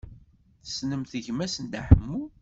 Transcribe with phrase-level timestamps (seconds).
[0.63, 2.21] Tessnemt gma-s n Dda Ḥemmu?